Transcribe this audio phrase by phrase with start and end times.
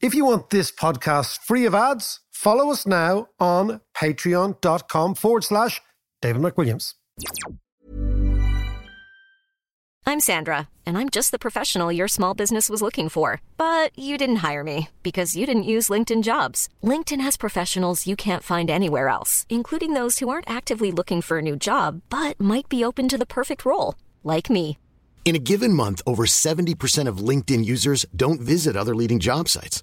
[0.00, 5.80] If you want this podcast free of ads, follow us now on patreon.com forward slash
[6.22, 6.94] David McWilliams.
[10.06, 13.42] I'm Sandra, and I'm just the professional your small business was looking for.
[13.56, 16.68] But you didn't hire me because you didn't use LinkedIn jobs.
[16.82, 21.38] LinkedIn has professionals you can't find anywhere else, including those who aren't actively looking for
[21.38, 24.78] a new job but might be open to the perfect role, like me.
[25.24, 29.82] In a given month, over 70% of LinkedIn users don't visit other leading job sites.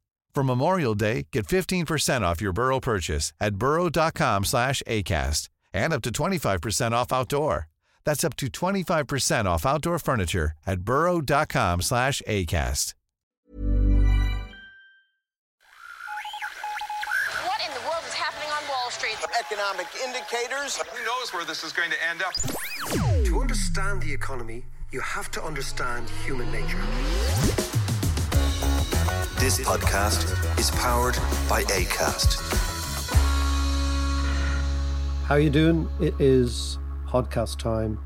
[0.33, 6.01] For Memorial Day, get 15% off your Burrow purchase at burrow.com slash ACAST and up
[6.03, 7.67] to 25% off outdoor.
[8.05, 12.93] That's up to 25% off outdoor furniture at burrow.com slash ACAST.
[17.43, 19.17] What in the world is happening on Wall Street?
[19.39, 20.77] Economic indicators.
[20.77, 22.33] Who knows where this is going to end up?
[23.25, 26.81] To understand the economy, you have to understand human nature.
[29.41, 31.15] This podcast is powered
[31.49, 32.39] by ACAST.
[35.25, 35.89] How you doing?
[35.99, 37.97] It is podcast time.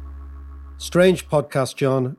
[0.77, 2.15] Strange podcast, John.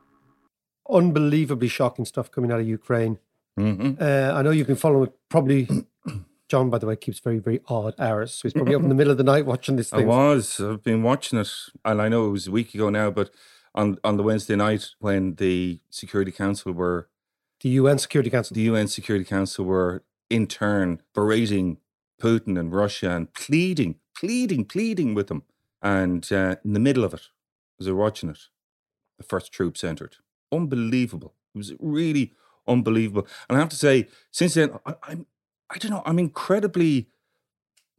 [0.91, 3.19] Unbelievably shocking stuff coming out of Ukraine.
[3.59, 3.95] Mm-hmm.
[3.99, 5.15] Uh, I know you've been following it.
[5.31, 5.67] Probably,
[6.51, 8.35] John, by the way, keeps very, very odd hours.
[8.35, 10.61] So he's probably up in the middle of the night watching this I was.
[10.61, 11.51] I've been watching it,
[11.87, 13.31] and I know it was a week ago now, but
[13.75, 17.09] on, on the Wednesday night when the Security Council were,
[17.61, 18.55] The UN Security Council.
[18.55, 21.79] the UN Security Council were in turn berating
[22.21, 25.43] Putin and Russia and pleading, pleading, pleading with them.
[25.83, 27.29] And uh, in the middle of it,
[27.81, 28.39] as I was watching it,
[29.19, 30.17] the first troops entered.
[30.53, 31.35] Unbelievable.
[31.55, 32.33] It was really
[32.67, 33.27] unbelievable.
[33.49, 35.27] And I have to say, since then, I, I'm,
[35.71, 37.09] I don't know, I'm incredibly,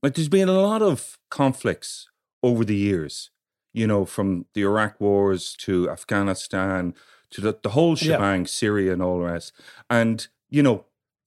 [0.01, 2.09] like, there's been a lot of conflicts
[2.44, 3.31] over the years,
[3.74, 6.94] you know, from the Iraq wars to Afghanistan
[7.31, 8.15] to the, the whole Yeah.
[8.15, 9.53] shebang, Syria and all the rest.
[9.89, 10.85] And, you know,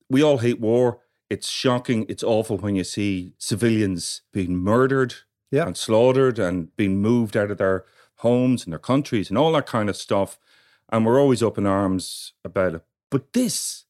[0.09, 1.01] we all hate war.
[1.29, 2.07] It's shocking.
[2.09, 5.15] It's awful when you see civilians being murdered
[5.51, 5.67] Yeah.
[5.67, 7.85] and slaughtered and being moved out of their
[8.17, 10.39] homes and their countries and all that kind of stuff.
[10.93, 12.83] And we're always up in arms about it.
[13.11, 13.85] But this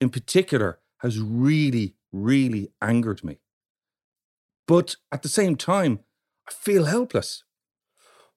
[0.00, 3.38] in particular has really, really angered me.
[4.66, 6.00] But at the same time,
[6.48, 7.44] I feel helpless.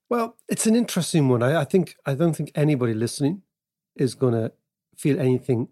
[0.09, 1.43] Well, it's an interesting one.
[1.43, 3.41] I, I think I don't think anybody listening
[3.95, 4.51] is going to
[4.95, 5.69] feel anything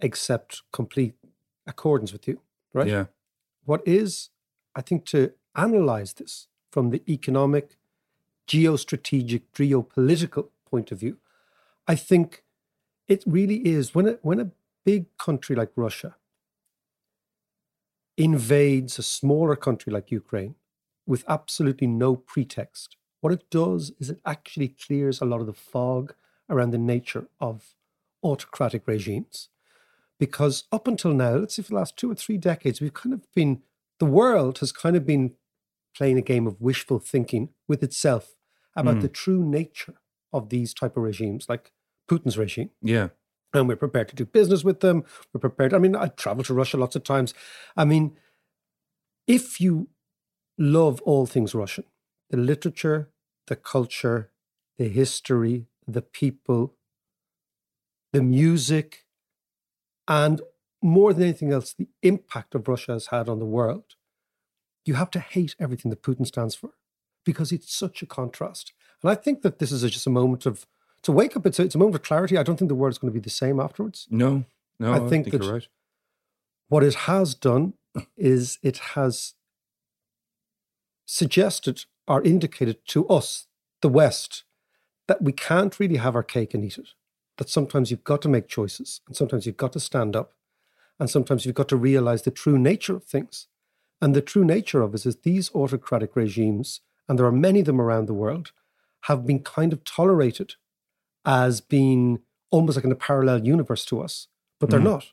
[0.00, 1.14] except complete
[1.66, 2.40] accordance with you,
[2.72, 2.86] right?
[2.86, 3.06] Yeah.
[3.64, 4.30] What is,
[4.74, 7.76] I think, to analyze this from the economic,
[8.46, 11.18] geostrategic, geopolitical point of view,
[11.86, 12.44] I think
[13.08, 14.50] it really is when a, when a
[14.84, 16.16] big country like Russia
[18.16, 20.54] invades a smaller country like Ukraine
[21.06, 25.52] with absolutely no pretext, what it does is it actually clears a lot of the
[25.52, 26.14] fog
[26.48, 27.74] around the nature of
[28.22, 29.48] autocratic regimes.
[30.18, 33.12] Because up until now, let's say for the last two or three decades, we've kind
[33.12, 33.62] of been,
[33.98, 35.34] the world has kind of been
[35.96, 38.34] playing a game of wishful thinking with itself
[38.74, 39.00] about Mm.
[39.02, 39.94] the true nature
[40.32, 41.72] of these type of regimes, like
[42.08, 43.08] Putin's regime Yeah.
[43.52, 45.04] and we're prepared to do business with them.
[45.32, 45.72] We're prepared.
[45.74, 47.32] I mean, I travel to Russia lots of times.
[47.76, 48.16] I mean,
[49.26, 49.88] if you
[50.58, 51.84] love all things Russian,
[52.30, 53.10] the literature,
[53.46, 54.30] the culture,
[54.76, 56.74] the history, the people,
[58.12, 59.04] the music,
[60.06, 60.40] and
[60.82, 63.94] more than anything else, the impact of Russia has had on the world,
[64.84, 66.70] you have to hate everything that Putin stands for
[67.24, 68.72] because it's such a contrast.
[69.02, 70.66] And I think that this is just a moment of
[71.02, 71.46] to wake up.
[71.46, 72.36] It's a, it's a moment of clarity.
[72.38, 74.06] I don't think the world's going to be the same afterwards.
[74.10, 74.44] No,
[74.80, 75.68] no, I I think think, that- you're right.
[76.68, 77.74] What it has done
[78.16, 79.34] is it has
[81.06, 83.46] suggested or indicated to us,
[83.82, 84.44] the West,
[85.06, 86.88] that we can't really have our cake and eat it.
[87.36, 90.34] That sometimes you've got to make choices, and sometimes you've got to stand up,
[90.98, 93.46] and sometimes you've got to realize the true nature of things.
[94.00, 97.66] And the true nature of it is these autocratic regimes, and there are many of
[97.66, 98.52] them around the world,
[99.02, 100.54] have been kind of tolerated
[101.24, 102.20] as being
[102.50, 104.28] almost like in a parallel universe to us,
[104.58, 104.84] but they're Mhm.
[104.84, 105.12] not.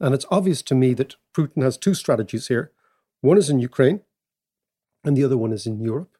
[0.00, 2.72] And it's obvious to me that Putin has two strategies here.
[3.20, 4.04] One is in Ukraine,
[5.04, 6.17] and the other one is in Europe.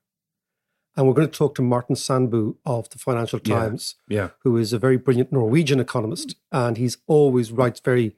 [0.98, 3.54] And we're going to talk to Martin Sandbu of the Financial Yeah.
[3.54, 4.30] Times, Yeah.
[4.42, 8.16] who is a very brilliant Norwegian economist, and he's always writes very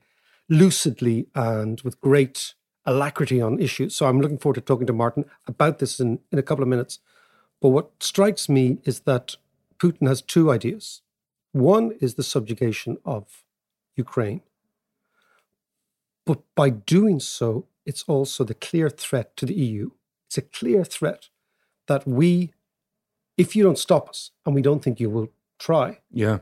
[0.48, 2.54] lucidly and with great
[2.86, 3.94] alacrity on issues.
[3.94, 6.68] So I'm looking forward to talking to Martin about this in, in a couple of
[6.70, 7.00] minutes.
[7.60, 9.36] But what strikes me is that
[9.78, 11.02] Putin has two ideas.
[11.52, 13.44] One is the subjugation of
[13.94, 14.40] Ukraine.
[16.24, 19.90] But by doing so, it's also the clear threat to the EU.
[20.28, 21.28] It's a clear threat
[21.86, 22.54] that we,
[23.40, 25.28] if you don't stop us, and we don't think you will
[25.58, 26.38] try, Yeah.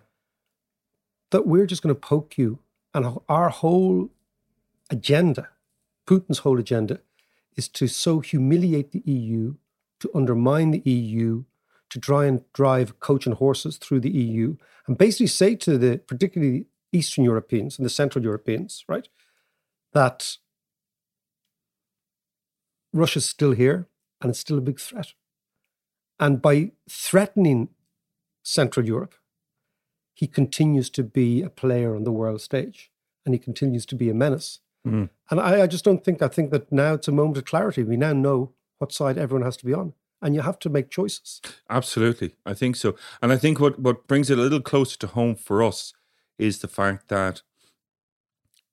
[1.31, 2.59] that we're just going to poke you.
[2.95, 4.11] And our whole
[4.91, 5.45] agenda,
[6.07, 7.01] Putin's whole agenda,
[7.57, 9.55] is to so humiliate the EU,
[10.01, 11.45] to undermine the EU,
[11.91, 14.57] to try and drive coach and horses through the EU,
[14.87, 19.09] and basically say to the particularly Eastern Europeans and the Central Europeans, right,
[19.93, 20.39] that
[22.93, 23.87] Russia's still here
[24.21, 25.13] and it's still a big threat.
[26.21, 27.69] And by threatening
[28.43, 29.15] Central Europe,
[30.15, 32.91] he continues to be a player on the world stage
[33.25, 34.61] and he continues to be a menace.
[34.87, 35.11] Mm.
[35.31, 37.85] And I, I just don't think, I think that now it's a moment of clarity.
[37.85, 39.93] We now know what side everyone has to be on.
[40.21, 41.41] And you have to make choices.
[41.71, 42.35] Absolutely.
[42.45, 42.97] I think so.
[43.23, 45.93] And I think what, what brings it a little closer to home for us
[46.39, 47.43] is the fact that,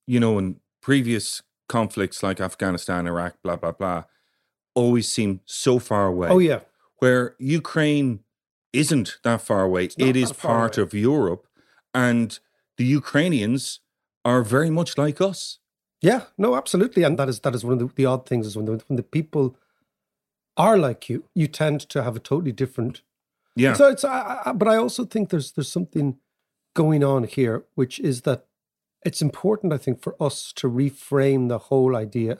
[0.08, 4.04] you know, in previous conflicts like Afghanistan, Iraq, blah, blah, blah,
[4.74, 6.28] always seem so far away.
[6.28, 6.60] Oh, yeah.
[6.98, 8.20] Where Ukraine
[8.72, 9.84] isn't that far away.
[9.98, 10.82] not It is part away.
[10.84, 11.46] of Europe.
[11.94, 12.38] And
[12.76, 13.80] the Ukrainians
[14.24, 15.58] are very much like us.
[16.02, 17.02] Yeah, no, absolutely.
[17.04, 18.96] And that is that is one of the, the odd things is when the, when
[18.96, 19.56] the people
[20.56, 23.02] are like you, you tend to have a totally different
[23.56, 23.74] Yeah.
[23.74, 26.18] So it's, I, I, but I also think there's there's something
[26.74, 28.44] going on here, which is that
[29.04, 32.38] it's important, I think, for us to reframe the whole idea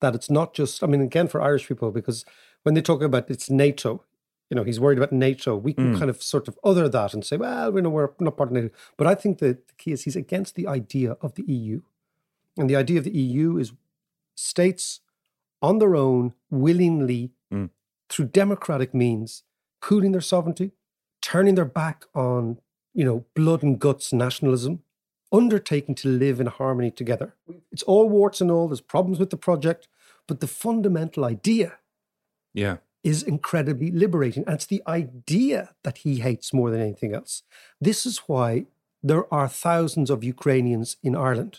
[0.00, 0.82] that it's not just.
[0.82, 2.24] I mean, again, for Irish people, because
[2.66, 4.02] when they talk about it's NATO,
[4.50, 5.56] you know, he's worried about NATO.
[5.56, 5.98] We can Mm.
[6.00, 8.54] kind of sort of other that and say, well, we know we're not part of
[8.54, 8.70] NATO.
[8.96, 11.82] But I think that the key is he's against the idea of the EU,
[12.56, 13.72] and the idea of the EU is
[14.34, 15.00] states
[15.62, 17.70] on their own willingly Mm.
[18.08, 19.44] through democratic means
[19.80, 20.72] pooling their sovereignty,
[21.22, 22.58] turning their back on,
[22.94, 24.82] you know, blood and guts nationalism,
[25.30, 27.28] undertaking to live in harmony together.
[27.70, 29.86] It's all warts and all, there's problems with the project,
[30.26, 31.78] but the fundamental idea
[32.64, 32.76] Yeah.
[33.04, 34.42] is incredibly liberating.
[34.46, 37.42] And it's the idea that he hates more than anything else.
[37.88, 38.66] This is why
[39.10, 41.54] there are thousands of Ukrainians in Ireland.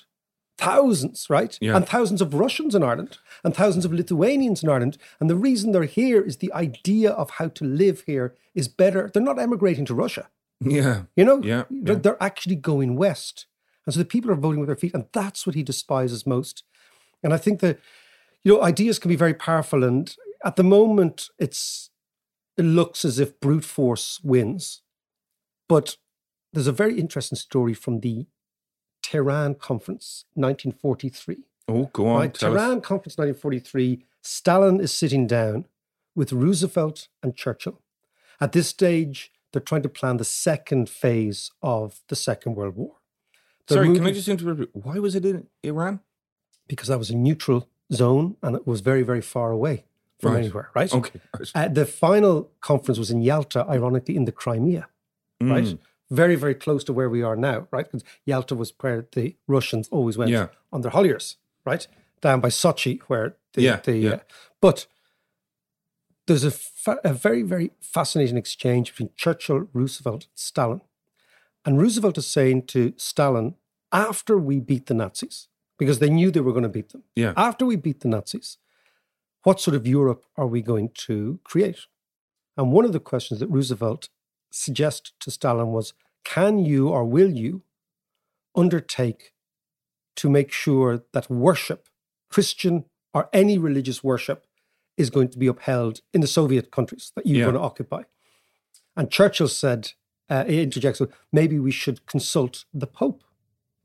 [0.57, 1.55] Thousands, right?
[1.61, 1.75] Yeah.
[1.75, 4.97] And thousands of Russians in Ireland and thousands of Lithuanians in Ireland.
[5.19, 9.09] And the reason they're here is the idea of how to live here is better.
[9.13, 10.25] They're not emigrating to Russia.
[10.59, 11.03] Yeah.
[11.15, 12.01] You know, Yeah, They're, yeah.
[12.01, 13.45] they're actually going west.
[13.85, 14.95] And so the people are voting with their feet.
[14.95, 16.63] And that's what he despises most.
[17.23, 17.79] And I think that,
[18.43, 19.83] you know, ideas can be very powerful.
[19.83, 21.89] And at the moment, it's
[22.57, 24.81] it looks as if brute force wins.
[25.69, 25.97] But
[26.53, 28.25] there's a very interesting story from the
[29.03, 31.43] Tehran Conference, 1943.
[31.69, 32.19] Oh, go on.
[32.21, 32.59] Right, tell us.
[32.61, 35.65] Tehran Conference 1943, Stalin is sitting down
[36.15, 37.81] with Roosevelt and Churchill.
[38.39, 42.95] At this stage, they're trying to plan the second phase of the Second World War.
[43.67, 44.75] They're Sorry, can I moving- just interrupt?
[44.75, 45.99] Why was it in Iran?
[46.67, 49.85] Because that was a neutral zone and it was very, very far away
[50.19, 50.39] from Right.
[50.45, 50.93] anywhere, right?
[50.93, 51.19] Okay.
[51.55, 54.87] Uh, the final conference was in Yalta, ironically, in the Crimea,
[55.41, 55.63] right?
[55.65, 55.79] Mm.
[56.09, 57.85] Very, very close to where we are now, right?
[57.85, 60.47] Because Yalta was where the Russians always went Yeah.
[60.71, 61.35] on their holiers,
[61.65, 61.85] right?
[62.21, 64.11] Down by Sochi, where the, Yeah, the yeah.
[64.13, 64.19] Uh,
[64.61, 64.87] but
[66.25, 70.81] there's a, fa- a very, very fascinating exchange between Churchill, Roosevelt, and Stalin.
[71.65, 73.55] And Roosevelt is saying to Stalin,
[73.91, 77.33] after we beat the Nazis, because they knew they were going to beat them, Yeah.
[77.37, 78.57] after we beat the Nazis,
[79.47, 81.79] what sort of Europe are we going to create?
[82.57, 84.09] And one of the questions that Roosevelt
[84.51, 85.93] suggested to Stalin was
[86.25, 87.61] can you or will you
[88.55, 89.31] undertake
[90.17, 91.87] to make sure that worship,
[92.29, 94.45] Christian or any religious worship,
[94.97, 97.45] is going to be upheld in the Soviet countries that you're Yeah.
[97.45, 98.03] going to occupy?
[98.97, 99.93] And Churchill said,
[100.29, 101.01] uh, he interjects,
[101.31, 103.23] maybe we should consult the Pope,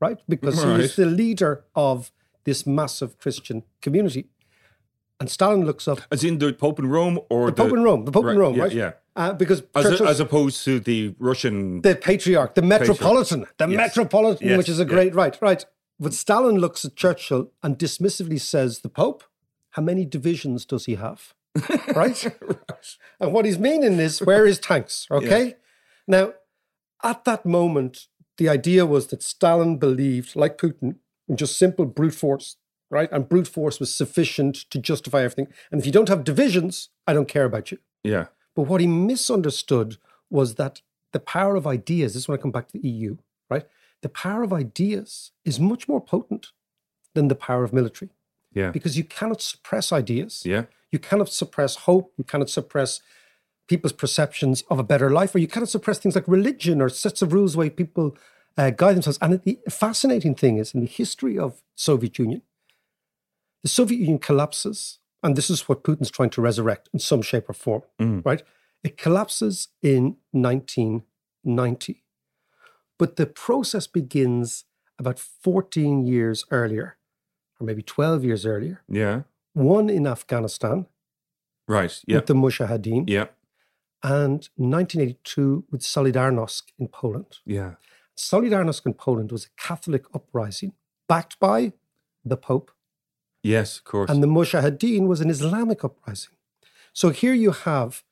[0.01, 0.19] right?
[0.27, 0.81] Because he Right.
[0.81, 2.11] is the leader of
[2.43, 4.27] this massive Christian community.
[5.19, 8.05] And Stalin looks up As in the Pope in Rome or the Pope in Rome,
[8.05, 8.71] the Pope in Rome, yeah, right?
[8.71, 8.91] Yeah.
[9.15, 11.81] Uh, because As, Churchill, as opposed to the Russian.
[11.81, 13.77] the patriarch, the metropolitan, the Yes.
[13.77, 14.89] metropolitan, Yes, which is a yeah.
[14.89, 15.63] great right, right.
[15.99, 19.23] But Stalin looks at Churchill and dismissively says, "The Pope,
[19.71, 21.33] how many divisions does he have?"
[21.95, 22.25] right?
[23.19, 25.07] And what he's meaning is, where is tanks?
[25.11, 25.55] Okay.
[26.07, 26.33] Now,
[27.03, 28.07] at that moment,
[28.39, 30.95] the idea was that Stalin believed, like Putin,
[31.29, 32.57] in just simple brute force,
[32.93, 33.11] right?
[33.11, 35.47] And brute force was sufficient to justify everything.
[35.71, 37.79] And if you don't have divisions, I don't care about you.
[38.03, 38.27] yeah.
[38.55, 39.97] But what he misunderstood
[40.29, 40.81] was that
[41.11, 43.17] the power of ideas, this is when I come back to the EU,
[43.49, 43.65] right?
[44.03, 46.51] The power of ideas is much more potent
[47.15, 48.11] than the power of military.
[48.53, 48.69] Yeah.
[48.69, 50.43] Because you cannot suppress ideas.
[50.45, 50.65] Yeah.
[50.91, 52.13] You cannot suppress hope.
[52.15, 53.01] You cannot suppress
[53.67, 57.23] people's perceptions of a better life, or you cannot suppress things like religion or sets
[57.23, 58.15] of rules way people
[58.55, 59.17] uh, guide themselves.
[59.19, 62.43] And the fascinating thing is, in the history of Soviet Union,
[63.63, 67.49] the Soviet Union collapses, and this is what Putin's trying to resurrect in some shape
[67.49, 68.23] or form, Mm.
[68.25, 68.43] right?
[68.83, 72.03] It collapses in 1990,
[72.97, 74.65] but the process begins
[74.99, 76.97] about 14 years earlier,
[77.59, 78.81] or maybe 12 years earlier.
[78.87, 79.23] Yeah.
[79.53, 80.87] One in Afghanistan
[81.67, 82.01] Right.
[82.07, 82.17] Yeah.
[82.17, 83.27] with the Mujahideen, Yeah.
[84.03, 87.39] and 1982 with Solidarnosc in Poland.
[87.45, 87.75] Yeah.
[88.17, 90.73] Solidarnosc in Poland was a Catholic uprising
[91.07, 91.73] backed by
[92.25, 92.71] the Pope,
[93.43, 94.09] Yes, of course.
[94.09, 96.35] and the Mujahideen was an Islamic uprising.
[96.93, 98.03] So here you have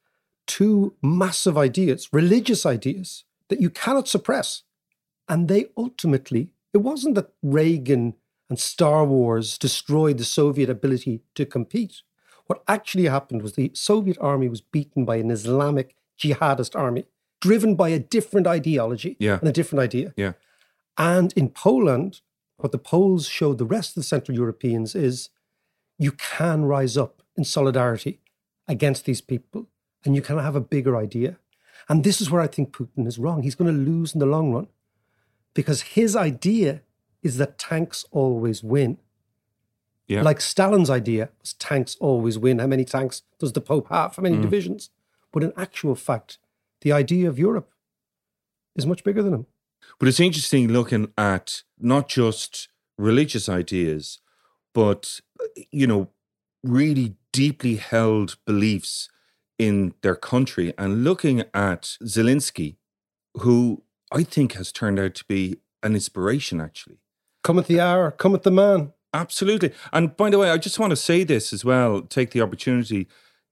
[0.48, 4.64] two massive ideas, religious ideas that you cannot suppress.
[5.30, 8.16] And they ultimately, it wasn't that Reagan
[8.50, 12.02] and Star Wars destroyed the Soviet ability to compete.
[12.48, 17.06] What actually happened was the Soviet army was beaten by an Islamic jihadist army,
[17.40, 19.38] driven by a different ideology Yeah.
[19.40, 20.14] and a different idea.
[20.18, 20.34] yeah.
[20.98, 22.20] And in Poland,
[22.64, 25.30] what the Poles showed the rest of the Central Europeans is
[25.98, 28.20] you can rise up in solidarity
[28.68, 29.68] against these people
[30.04, 31.38] and you can have a bigger idea.
[31.90, 33.44] And this is where I think Putin is wrong.
[33.44, 34.68] He's going to lose in the long run
[35.54, 36.82] because his idea
[37.22, 38.98] is that tanks always win.
[40.08, 40.22] Yeah.
[40.24, 42.60] Like Stalin's idea was tanks always win.
[42.60, 44.16] How many tanks does the Pope have?
[44.16, 44.42] How many Mm.
[44.42, 44.90] divisions?
[45.32, 46.38] But in actual fact,
[46.82, 47.72] the idea of Europe
[48.76, 49.46] is much bigger than him.
[50.00, 54.20] But it's interesting looking at not just religious ideas,
[54.74, 55.20] but,
[55.72, 56.10] you know,
[56.64, 59.10] really deeply held beliefs
[59.58, 62.78] in their country and looking at Zelensky,
[63.36, 67.00] who I think has turned out to be an inspiration, actually.
[67.44, 68.94] Come Cometh the hour, come cometh the man.
[69.14, 69.74] Absolutely.
[69.92, 73.08] And by the way, I just want to say this as well, take the opportunity.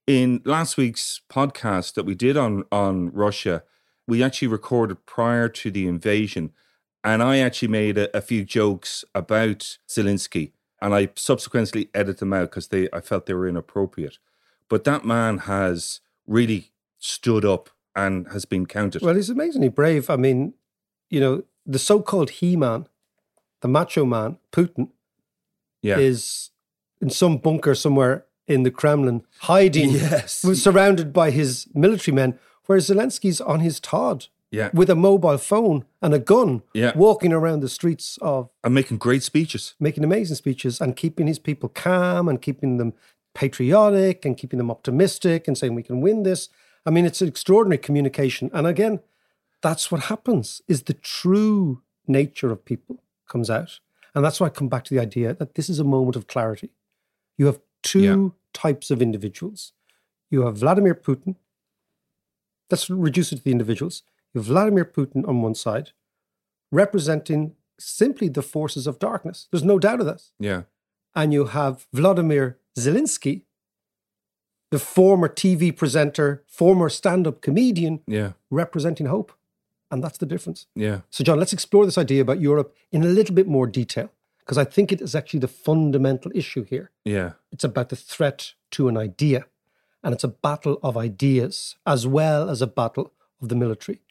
[0.08, 3.64] In last week's podcast that we did on, on Russia,
[4.08, 6.52] we actually recorded prior to the invasion.
[7.04, 10.52] And I actually made a, a few jokes about Zelensky.
[10.82, 14.18] And I subsequently edited them out because they I felt they were inappropriate.
[14.70, 19.02] But that man has really stood up and has been counted.
[19.02, 20.10] Well, he's amazingly brave.
[20.10, 20.54] I mean,
[21.10, 22.88] you know, the so called He Man,
[23.62, 24.90] the macho man, Putin,
[25.82, 25.98] yeah.
[25.98, 26.52] is
[27.02, 30.40] in some bunker somewhere in the Kremlin, hiding, Yes.
[30.54, 34.70] surrounded by his military men, whereas Zelensky's on his Todd yeah.
[34.74, 36.92] with a mobile phone and a gun, Yeah.
[36.96, 39.76] walking around the streets of And making great speeches.
[39.80, 42.94] making amazing speeches and keeping his people calm and keeping them
[43.34, 46.50] patriotic and keeping them optimistic and saying we can win this.
[46.86, 48.50] I mean, it's an extraordinary communication.
[48.54, 49.00] And again,
[49.62, 53.80] that's what happens is the true nature of people comes out.
[54.16, 56.26] And that's why I come back to the idea that this is a moment of
[56.28, 56.72] clarity.
[57.38, 58.30] You have two Yeah.
[58.54, 59.74] types of individuals.
[60.32, 61.36] You have Vladimir Putin.
[62.72, 64.04] Let's reduce it to the individuals.
[64.34, 65.92] You have Vladimir Putin on one side,
[66.72, 69.48] representing simply the forces of darkness.
[69.52, 70.32] There's no doubt of this.
[70.40, 70.64] Yeah.
[71.16, 73.44] And you have Vladimir Zelensky,
[74.72, 78.34] the former TV presenter, former stand up comedian, Yeah.
[78.52, 79.32] representing hope.
[79.92, 80.68] And that's the difference.
[80.76, 81.02] Yeah.
[81.10, 84.60] So, John, let's explore this idea about Europe in a little bit more detail, because
[84.60, 86.92] I think it is actually the fundamental issue here.
[87.04, 87.34] Yeah.
[87.52, 89.46] It's about the threat to an idea,
[90.04, 94.02] and it's a battle of ideas as well as a battle of the military.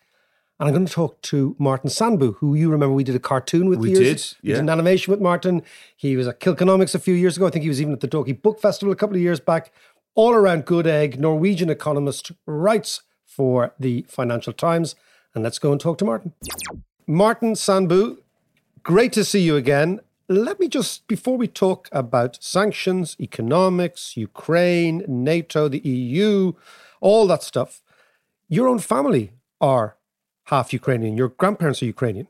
[0.59, 3.69] And I'm going to talk to Martin Sandbu, who you remember we did a cartoon
[3.69, 3.79] with.
[3.79, 4.33] We years.
[4.33, 5.63] did, We did an animation with Martin.
[5.97, 7.47] He was at Kilkenomics a few years ago.
[7.47, 9.73] I think he was even at the Dalkey Book Festival a couple of years back.
[10.17, 14.97] All around good egg, Norwegian economist, writes for the Financial Times.
[15.33, 16.33] And let's go and talk to Martin.
[17.07, 18.19] Martin Sandbu,
[18.83, 20.01] great to see you again.
[20.29, 26.55] Let me just, before we talk about sanctions, economics, Ukraine, NATO, the EU,
[27.01, 27.81] all that stuff,
[28.49, 29.98] your own family are
[30.49, 31.17] half Ukrainian.
[31.17, 32.29] Your grandparents are Ukrainian.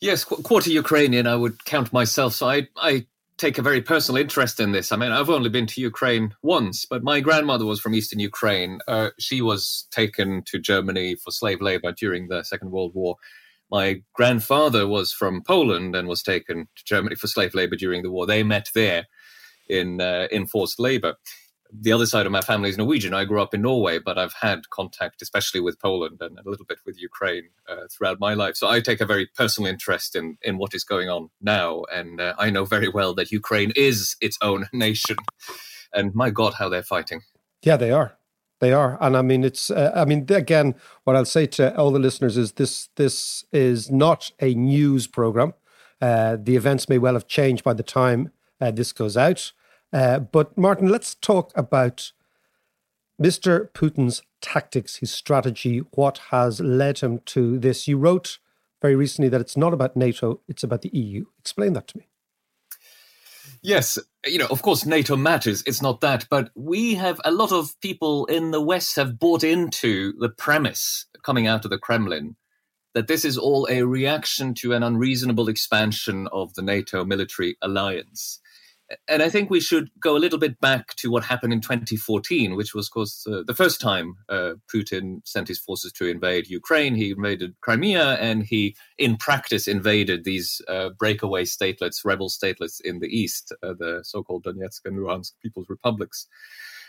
[0.00, 2.34] Yes, qu- quarter Ukrainian, I would count myself.
[2.34, 4.92] So I, I take a very personal interest in this.
[4.92, 8.80] I mean, I've only been to Ukraine once, but my grandmother was from Eastern Ukraine.
[8.88, 13.16] Uh, she was taken to Germany for slave labor during the Second World War.
[13.70, 18.10] My grandfather was from Poland and was taken to Germany for slave labor during the
[18.10, 18.26] war.
[18.26, 19.06] They met there
[19.68, 21.14] in uh, in forced labor.
[21.76, 23.14] The other side of my family is Norwegian.
[23.14, 26.64] I grew up in Norway, but I've had contact, especially with Poland and a little
[26.64, 28.54] bit with Ukraine uh, throughout my life.
[28.54, 32.20] So I take a very personal interest in in what is going on now, and
[32.20, 35.16] uh, I know very well that Ukraine is its own nation.
[35.92, 37.22] And my God, how they're fighting!
[37.62, 38.18] Yeah, they are.
[38.60, 39.70] They are, and I mean, it's.
[39.70, 43.90] Uh, I mean, again, what I'll say to all the listeners is this: this is
[43.90, 45.54] not a news program.
[46.00, 49.52] Uh, the events may well have changed by the time uh, this goes out,
[49.94, 52.10] Uh, but Martin, let's talk about
[53.22, 53.70] Mr.
[53.70, 57.86] Putin's tactics, his strategy, what has led him to this.
[57.86, 58.38] You wrote
[58.82, 61.26] very recently that it's not about NATO, it's about the EU.
[61.38, 62.08] Explain that to me.
[63.62, 63.96] Yes,
[64.26, 65.62] you know, of course, NATO matters.
[65.64, 66.26] It's not that.
[66.28, 71.06] But we have a lot of people in the West have bought into the premise
[71.22, 72.36] coming out of the Kremlin
[72.94, 78.40] that this is all a reaction to an unreasonable expansion of the NATO military alliance.
[79.08, 82.54] And I think we should go a little bit back to what happened in 2014,
[82.54, 86.48] which was, of course, uh, the first time uh, Putin sent his forces to invade
[86.48, 86.94] Ukraine.
[86.94, 92.98] He invaded Crimea and he, in practice, invaded these uh, breakaway statelets, rebel statelets in
[92.98, 96.26] the east, uh, the so called Donetsk and Luhansk People's Republics.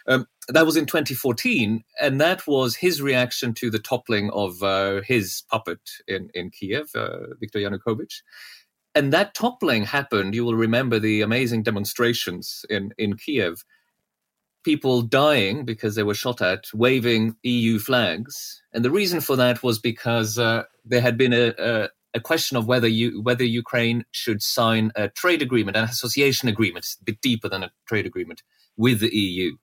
[0.07, 5.01] Um, that was in 2014, and that was his reaction to the toppling of uh,
[5.01, 8.21] his puppet in in Kiev, uh, Viktor Yanukovych.
[8.95, 10.33] And that toppling happened.
[10.33, 13.63] You will remember the amazing demonstrations in in Kiev.
[14.63, 19.61] People dying because they were shot at, waving EU flags, and the reason for that
[19.61, 24.05] was because uh, there had been a, a a question of whether you whether Ukraine
[24.11, 28.41] should sign a trade agreement, an association agreement, a bit deeper than a trade agreement
[28.77, 29.57] with the EU.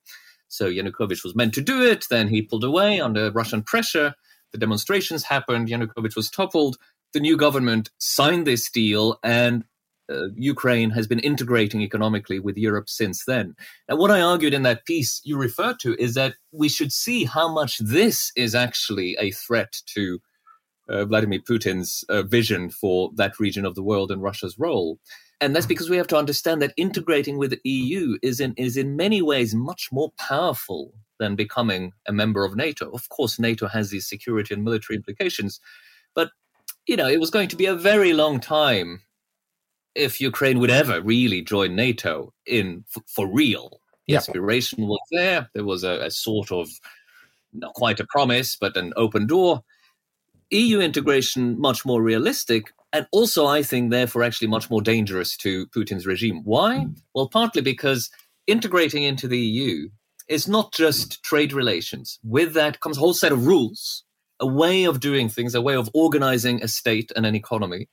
[0.49, 2.05] So Yanukovych was meant to do it.
[2.11, 4.15] Then he pulled away under Russian pressure.
[4.53, 5.69] The demonstrations happened.
[5.69, 6.77] Yanukovych was toppled.
[7.15, 9.65] The new government signed this deal, and
[10.11, 13.55] uh, Ukraine has been integrating economically with Europe since then.
[13.89, 17.25] And what I argued in that piece you referred to is that we should see
[17.25, 20.21] how much this is actually a threat to
[20.89, 24.99] uh, Vladimir Putin's uh, vision for that region of the world and Russia's role
[25.43, 28.77] and that's because we have to understand that integrating with the EU is in is
[28.77, 32.91] in many ways much more powerful than becoming a member of NATO.
[32.93, 35.61] Of course, NATO has these security and military implications,
[36.15, 36.31] but
[36.87, 39.03] you know, it was going to be a very long time
[39.95, 43.81] if Ukraine would ever really join NATO in f- for real.
[44.07, 44.19] The yeah.
[44.19, 45.49] aspiration was there.
[45.55, 46.69] There was a, a sort of
[47.53, 49.63] not quite a promise, but an open door.
[50.51, 55.67] EU integration much more realistic, and also I think therefore actually much more dangerous to
[55.69, 56.43] Putin's regime.
[56.45, 56.79] Why?
[56.79, 56.97] Mm.
[57.15, 58.11] Well, partly because
[58.47, 59.89] integrating into the EU
[60.29, 62.19] is not just trade relations.
[62.23, 64.05] With that comes a whole set of rules,
[64.43, 67.89] a way of doing things, a way of organizing a state and an economy.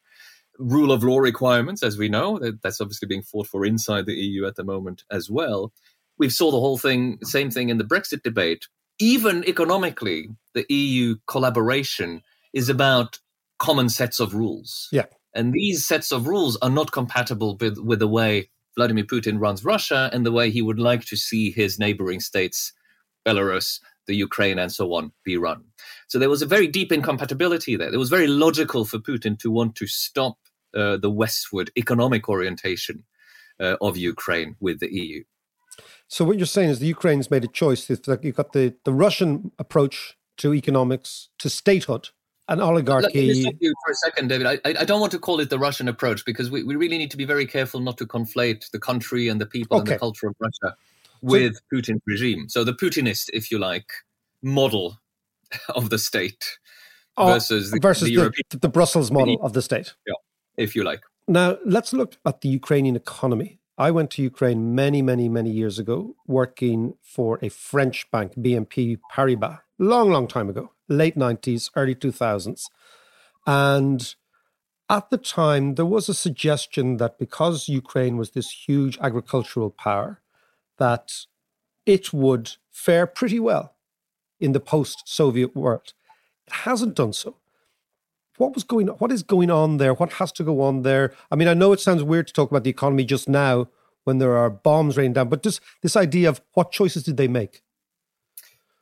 [0.58, 4.46] Rule of law requirements, as we know, that's obviously being fought for inside the EU
[4.46, 5.72] at the moment as well.
[6.18, 8.68] We saw the whole thing, same thing in the Brexit debate.
[9.00, 13.20] Even economically, the EU collaboration is about
[13.60, 14.90] common sets of rules.
[14.92, 15.06] Yeah.
[15.34, 19.64] And these sets of rules are not compatible with, with the way Vladimir Putin runs
[19.64, 22.74] Russia and the way he would like to see his neighboring states,
[23.26, 23.80] Belarus,
[24.10, 25.64] the Ukraine, and so on, be run.
[26.08, 27.94] So there was a very deep incompatibility there.
[27.94, 30.38] It was very logical for Putin to want to stop
[30.76, 33.06] uh, the westward economic orientation
[33.60, 35.24] uh, of Ukraine with the EU.
[36.08, 37.90] So what you're saying is the Ukraine's made a choice.
[37.90, 42.10] It's like you've got the, the Russian approach to economics, to statehood,
[42.48, 43.28] an oligarchy.
[43.28, 44.48] Let me stop you for a second, David.
[44.48, 47.12] I, I don't want to call it the Russian approach because we, we really need
[47.12, 49.92] to be very careful not to conflate the country and the people okay.
[49.92, 50.76] and the culture of Russia
[51.22, 52.50] with so, Putin's regime.
[52.50, 53.92] So the Putinist, if you like,
[54.42, 55.00] model
[55.76, 56.58] of the state
[57.18, 59.94] oh, versus the, versus the, European, the, the Brussels model of the state.
[60.08, 60.14] Yeah,
[60.58, 61.02] if you like.
[61.28, 63.60] Now let's look at the Ukrainian economy.
[63.78, 69.00] I went to Ukraine many, many, many years ago, working for a French bank, BNP
[69.14, 72.66] Paribas, long, long time ago late 90s, early 2000s.
[73.48, 74.16] And
[74.90, 80.22] at the time, there was a suggestion that because Ukraine was this huge agricultural power,
[80.80, 81.12] that
[81.86, 83.76] it would fare pretty well
[84.40, 85.94] in the post-Soviet world.
[86.48, 87.36] It hasn't done so.
[88.38, 88.88] What was going?
[88.88, 89.94] What is going on there?
[89.94, 91.14] What has to go on there?
[91.30, 93.68] I mean, I know it sounds weird to talk about the economy just now
[94.06, 97.28] when there are bombs raining down, but just this idea of what choices did they
[97.28, 97.62] make?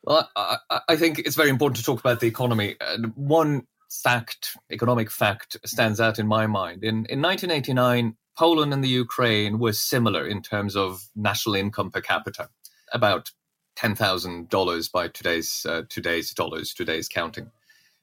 [0.04, 0.58] Well, I,
[0.88, 2.78] I, think it's very important to talk about the economy.
[3.16, 6.84] One fact, economic fact, stands out in my mind.
[6.84, 12.02] In, in 1989, Poland and the Ukraine were similar in terms of national income per
[12.02, 12.50] capita,
[12.94, 13.32] about
[13.78, 17.50] $10,000 by today's, uh, today's dollars, today's counting.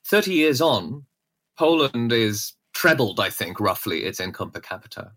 [0.06, 1.06] 30 years on,
[1.56, 5.12] Poland is trebled, I think, roughly its income per capita.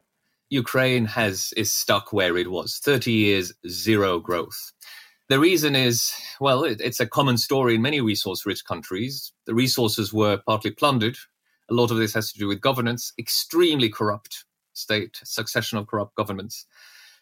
[0.50, 2.78] Ukraine has is stuck where it was.
[2.78, 4.72] 30 years, zero growth.
[5.30, 9.34] The reason is, well, it, it's a common story in many resource rich countries.
[9.46, 11.18] The resources were partly plundered.
[11.70, 14.46] A lot of this has to do with governance, extremely corrupt
[14.78, 16.66] state, succession of corrupt governments,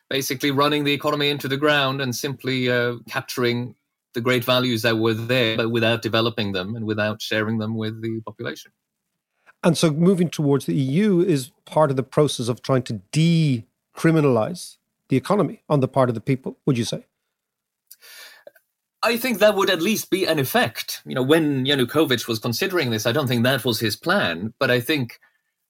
[0.10, 3.76] basically running the economy into the ground and simply uh, capturing
[4.13, 8.02] the great values that were there, but without developing them and without sharing them with
[8.02, 8.72] the population.
[9.63, 14.78] And so moving towards the EU is part of the process of trying to decriminalize
[15.10, 17.06] the economy on the part of the people, would you say?
[19.04, 21.02] I think that would at least be an effect.
[21.06, 24.72] You know, when Yanukovych was considering this, I don't think that was his plan, but
[24.72, 25.20] I think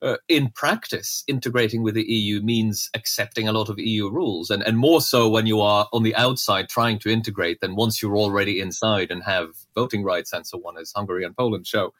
[0.01, 4.61] uh, in practice, integrating with the EU means accepting a lot of EU rules, and,
[4.63, 8.17] and more so when you are on the outside trying to integrate than once you're
[8.17, 11.93] already inside and have voting rights and so on, as Hungary and Poland show.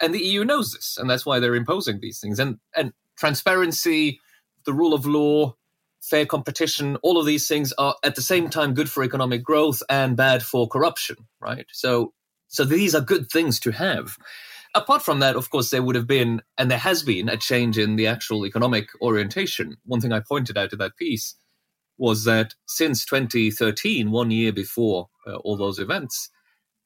[0.00, 2.38] And the EU knows this, and that's why they're imposing these things.
[2.38, 4.20] And and transparency,
[4.64, 5.56] the rule of law,
[6.00, 9.82] fair competition, all of these things are at the same time good for economic growth
[9.88, 11.66] and bad for corruption, right?
[11.72, 12.12] So
[12.48, 14.16] so these are good things to have.
[14.74, 17.78] Apart from that, of course, there would have been, and there has been, a change
[17.78, 19.76] in the actual economic orientation.
[19.84, 21.34] One thing I pointed out in that piece
[21.96, 26.30] was that since 2013, one year before uh, all those events,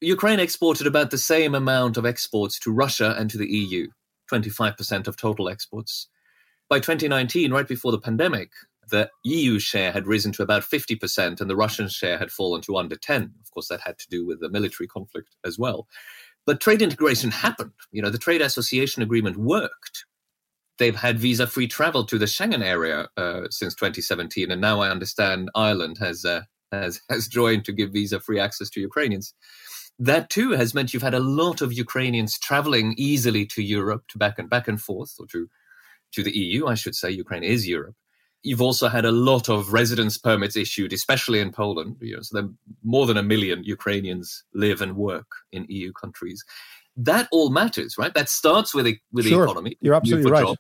[0.01, 3.88] Ukraine exported about the same amount of exports to Russia and to the EU,
[4.33, 6.09] 25% of total exports.
[6.68, 8.51] By 2019, right before the pandemic,
[8.90, 12.77] the EU share had risen to about 50% and the Russian share had fallen to
[12.77, 13.33] under 10.
[13.40, 15.87] Of course, that had to do with the military conflict as well.
[16.47, 17.73] But trade integration happened.
[17.91, 20.05] You know, the trade association agreement worked.
[20.79, 24.51] They've had visa free travel to the Schengen area uh, since 2017.
[24.51, 28.71] And now I understand Ireland has, uh, has, has joined to give visa free access
[28.71, 29.35] to Ukrainians.
[29.99, 34.19] That too has meant you've had a lot of Ukrainians traveling easily to Europe, to
[34.19, 35.49] back and back and forth, or to,
[36.13, 37.11] to the EU, I should say.
[37.11, 37.95] Ukraine is Europe
[38.43, 41.97] you've also had a lot of residence permits issued, especially in Poland.
[42.01, 46.45] You know, so then more than a million Ukrainians live and work in EU countries.
[46.97, 48.13] That all matters, right?
[48.13, 49.39] That starts with the, with sure.
[49.39, 49.79] the economy.
[49.81, 50.45] You're absolutely right.
[50.45, 50.57] Job.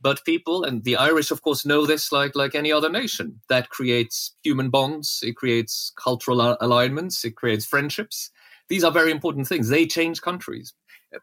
[0.00, 3.40] But people and the Irish, of course, know this like like any other nation.
[3.48, 5.20] That creates human bonds.
[5.22, 7.24] It creates cultural alignments.
[7.24, 8.30] It creates friendships.
[8.68, 9.70] These are very important things.
[9.70, 10.74] They change countries.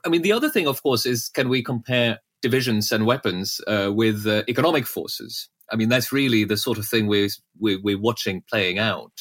[0.04, 3.92] I mean, the other thing, of course, is can we compare divisions and weapons uh,
[3.94, 5.50] with uh, economic forces?
[5.71, 9.13] I mean, that's really the sort of thing we're, we're, watching playing out.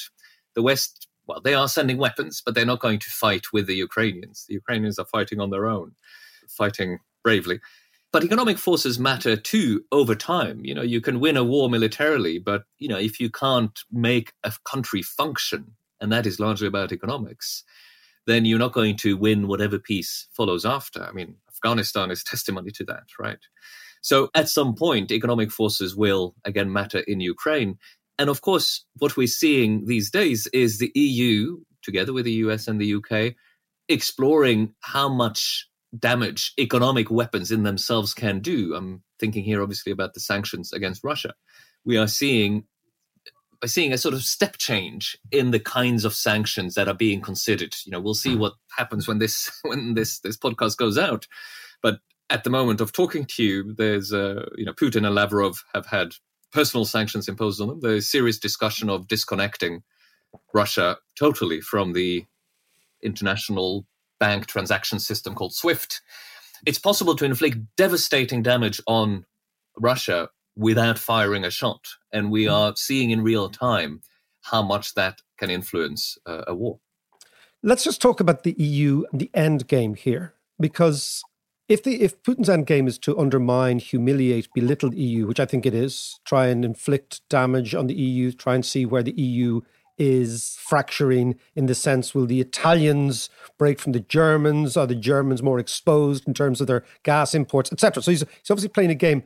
[0.54, 3.76] The West, well, they are sending weapons, but they're not going to fight with the
[3.76, 4.44] Ukrainians.
[4.48, 5.92] The Ukrainians are fighting on their own,
[6.48, 7.60] fighting bravely.
[8.12, 10.64] But economic forces matter too over time.
[10.64, 14.32] You know, you can win a war militarily, but, you know, if you can't make
[14.44, 17.64] a country function, and that is largely about economics,
[18.26, 21.02] then you're not going to win whatever peace follows after.
[21.02, 23.38] I mean, Afghanistan is testimony to that, right?
[24.04, 27.78] So at some point, economic forces will again matter in Ukraine.
[28.18, 32.68] And of course, what we're seeing these days is the EU, together with the US
[32.68, 33.34] and the UK,
[33.88, 35.66] exploring how much
[35.98, 38.74] damage economic weapons in themselves can do.
[38.74, 41.32] I'm thinking here, obviously, about the sanctions against Russia.
[41.86, 42.64] We are seeing
[43.62, 47.22] by seeing a sort of step change in the kinds of sanctions that are being
[47.22, 47.74] considered.
[47.86, 48.40] You know, we'll see hmm.
[48.40, 51.26] what happens when this when this this podcast goes out.
[51.82, 55.64] But at the moment of talking to you, there's uh, you know Putin and Lavrov
[55.74, 56.14] have had
[56.52, 57.80] personal sanctions imposed on them.
[57.80, 59.82] There's serious discussion of disconnecting
[60.52, 62.26] Russia totally from the
[63.02, 63.86] international
[64.18, 66.00] bank transaction system called SWIFT.
[66.64, 69.26] It's possible to inflict devastating damage on
[69.78, 74.00] Russia without firing a shot, and we are seeing in real time
[74.42, 76.78] how much that can influence uh, a war.
[77.62, 81.22] Let's just talk about the EU and the end game here, because
[81.68, 85.46] if the if Putin's end game is to undermine, humiliate, belittle the EU, which I
[85.46, 89.12] think it is, try and inflict damage on the EU, try and see where the
[89.12, 89.60] EU
[89.96, 94.76] is fracturing in the sense will the Italians break from the Germans?
[94.76, 98.02] Are the Germans more exposed in terms of their gas imports, etc.?
[98.02, 99.22] So he's, he's obviously playing a game.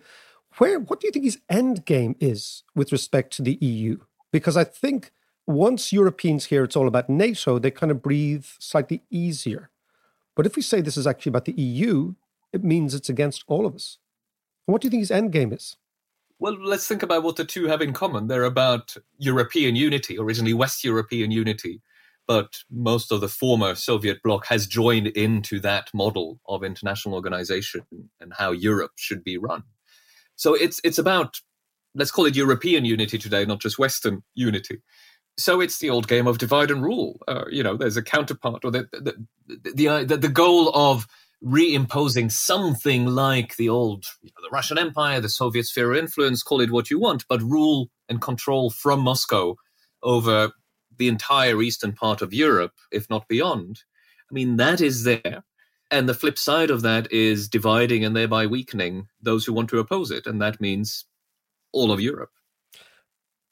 [0.59, 3.98] Where what do you think his end game is with respect to the EU?
[4.33, 5.11] Because I think
[5.46, 9.70] once Europeans hear it's all about NATO, they kind of breathe slightly easier.
[10.37, 12.14] But if we say this is actually about the EU,
[12.52, 13.98] it means it's against all of us.
[14.66, 15.76] What do you think his end game is?
[16.38, 18.28] Well, let's think about what the two have in common.
[18.28, 21.80] They're about European unity, originally West European unity,
[22.28, 27.82] but most of the former Soviet bloc has joined into that model of international organization
[28.20, 29.64] and how Europe should be run.
[30.37, 31.40] So it's it's about
[31.94, 34.80] let's call it European unity today, not just Western unity.
[35.38, 37.20] So it's the old game of divide and rule.
[37.26, 41.08] Uh, you know, there's a counterpart, or the the the, the, the goal of
[41.44, 46.42] reimposing something like the old, you know, the Russian Empire, the Soviet sphere of influence,
[46.42, 49.55] call it what you want, but rule and control from Moscow
[50.03, 50.53] over
[50.96, 53.83] the entire eastern part of Europe, if not beyond.
[54.31, 55.44] I mean, that is there.
[55.90, 59.79] And the flip side of that is dividing and thereby weakening those who want to
[59.79, 60.27] oppose it.
[60.27, 61.07] And that means
[61.72, 62.31] all of Europe.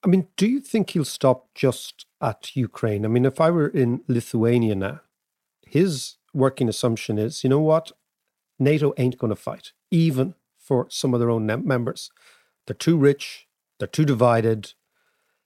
[0.05, 3.05] I mean, do you think he'll stop just at Ukraine?
[3.05, 5.01] I mean, if I were in Lithuania now,
[5.67, 7.93] his working assumption is you know what?
[8.59, 12.11] NATO ain't going to fight, even for some of their own members.
[12.67, 13.47] They're too rich,
[13.79, 14.73] they're too divided.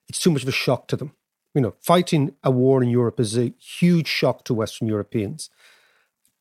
[0.08, 1.12] it's too much of a shock to them.
[1.54, 5.50] You know, fighting a war in Europe is a huge shock to Western Europeans.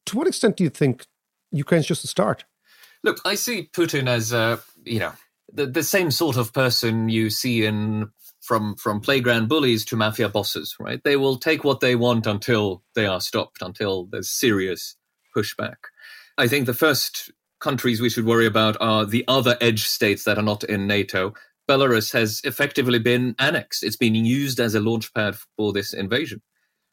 [0.05, 1.05] To what extent do you think
[1.51, 2.45] Ukraine's just a start?
[3.03, 5.13] Look, I see Putin as, uh, you know,
[5.51, 8.11] the, the same sort of person you see in
[8.49, 11.03] from from playground bullies to mafia bosses, right?
[11.03, 14.95] They will take what they want until they are stopped, until there's serious
[15.37, 15.75] pushback.
[16.35, 20.39] I think the first countries we should worry about are the other edge states that
[20.39, 21.35] are not in NATO.
[21.69, 23.83] Belarus has effectively been annexed.
[23.83, 26.41] It's been used as a launchpad for this invasion.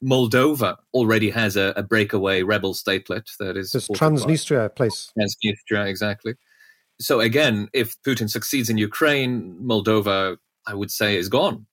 [0.04, 5.10] Moldova already has a, a breakaway rebel statelet that is this Transnistria place.
[5.18, 6.34] Transnistria, exactly.
[7.00, 11.66] So again, if Putin succeeds in Ukraine, Moldova, I would say, is gone.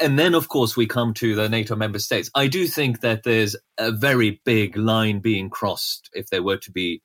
[0.00, 2.30] And then, of course, we come to the NATO member states.
[2.34, 6.72] I do think that there's a very big line being crossed if there were to
[6.72, 7.02] be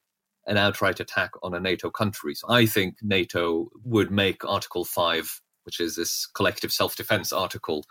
[0.47, 2.33] an outright attack on a NATO country.
[2.33, 7.85] So I think NATO would make Article 5, which is this collective self defense article,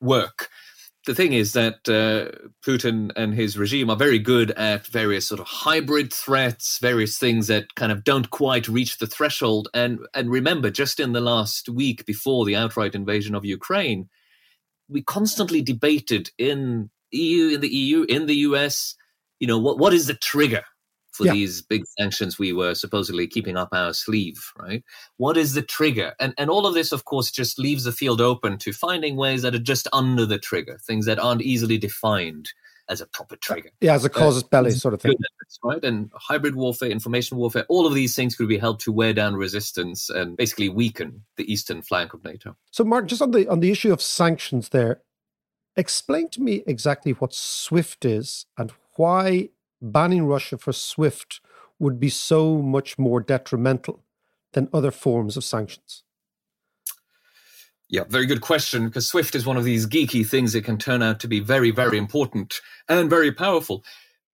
[0.00, 0.48] work
[1.06, 5.40] the thing is that uh, Putin and his regime are very good at various sort
[5.40, 9.68] of hybrid threats, various things that kind of don't quite reach the threshold.
[9.72, 14.08] And and remember, just in the last week before the outright invasion of Ukraine,
[14.88, 18.94] we constantly debated in EU, in the EU, in the US,
[19.40, 20.64] you know, what what is the trigger
[21.18, 21.32] for yeah.
[21.32, 24.84] these big sanctions we were supposedly keeping up our sleeve, right?
[25.16, 26.14] What is the trigger?
[26.20, 29.42] And and all of this, of course, just leaves the field open to finding ways
[29.42, 32.50] that are just under the trigger, things that aren't easily defined
[32.88, 33.70] as a proper trigger.
[33.80, 35.14] Yeah, as a casus uh, belli sort of thing.
[35.64, 35.82] Right?
[35.82, 39.34] And hybrid warfare, information warfare, all of these things could be helped to wear down
[39.34, 42.56] resistance and basically weaken the eastern flank of NATO.
[42.70, 45.02] So Mark, just on the on the issue of sanctions there,
[45.76, 49.48] explain to me exactly what SWIFT is and why
[49.80, 51.40] banning Russia for SWIFT
[51.78, 54.04] would be so much more detrimental
[54.52, 56.02] than other forms of sanctions?
[57.88, 58.86] Yeah, very good question.
[58.86, 61.70] Because Swift is one of these geeky things that can turn out to be very,
[61.70, 63.82] very important and very powerful.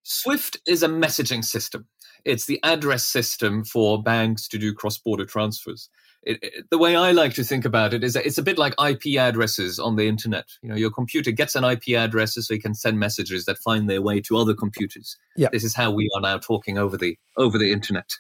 [0.03, 1.87] Swift is a messaging system.
[2.25, 5.89] It's the address system for banks to do cross border transfers
[6.27, 8.59] it, it, the way I like to think about it is that it's a bit
[8.59, 10.47] like IP addresses on the internet.
[10.63, 13.89] You know, your computer gets an IP address so you can send messages that find
[13.89, 15.17] their way to other computers.
[15.37, 15.49] Yeah.
[15.53, 18.11] This is how we are now talking over the over the internet.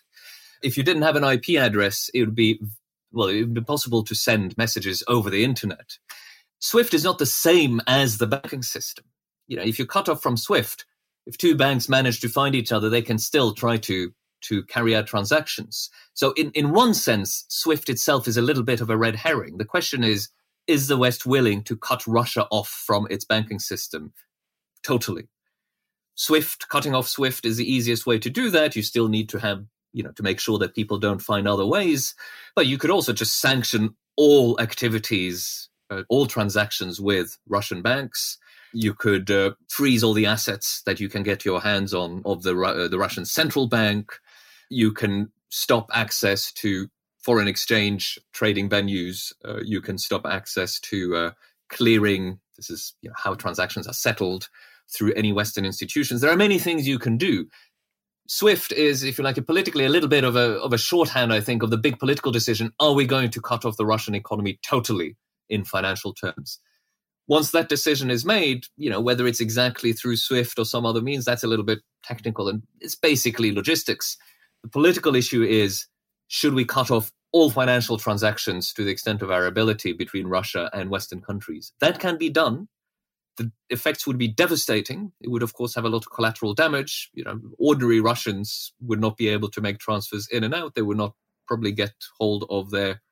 [0.62, 2.60] If you didn't have an IP address, it would be
[3.12, 5.98] well, it would be possible to send messages over the internet.
[6.58, 9.04] Swift is not the same as the banking system.
[9.46, 10.86] You know, if you cut off from Swift,
[11.26, 14.12] if two banks manage to find each other, they can still try to
[14.44, 15.90] to carry out transactions.
[16.14, 19.58] So, in, in one sense, SWIFT itself is a little bit of a red herring.
[19.58, 20.28] The question is
[20.66, 24.12] is the West willing to cut Russia off from its banking system
[24.82, 25.28] totally?
[26.14, 28.76] SWIFT, cutting off SWIFT is the easiest way to do that.
[28.76, 31.66] You still need to have, you know, to make sure that people don't find other
[31.66, 32.14] ways.
[32.54, 38.38] But you could also just sanction all activities, uh, all transactions with Russian banks.
[38.72, 42.42] You could uh, freeze all the assets that you can get your hands on of
[42.42, 44.12] the uh, the Russian central bank.
[44.74, 46.88] You can stop access to
[47.24, 49.32] foreign exchange trading venues.
[49.44, 51.30] Uh, you can stop access to uh,
[51.68, 52.40] clearing.
[52.56, 54.48] This is you know, how transactions are settled
[54.92, 56.20] through any Western institutions.
[56.20, 57.46] There are many things you can do.
[58.26, 61.40] SWIFT is, if you like, politically a little bit of a of a shorthand, I
[61.40, 64.58] think, of the big political decision: Are we going to cut off the Russian economy
[64.62, 65.16] totally
[65.48, 66.58] in financial terms?
[67.26, 71.02] Once that decision is made, you know whether it's exactly through SWIFT or some other
[71.02, 74.16] means, that's a little bit technical, and it's basically logistics.
[74.64, 75.86] The political issue is
[76.28, 80.70] should we cut off all financial transactions to the extent of our ability between Russia
[80.72, 81.72] and Western countries?
[81.80, 82.68] That can be done.
[83.36, 85.12] The effects would be devastating.
[85.20, 87.10] It would, of course, have a lot of collateral damage.
[87.12, 90.74] You know, ordinary Russians would not be able to make transfers in and out.
[90.74, 91.14] They would not
[91.46, 93.02] probably get hold of their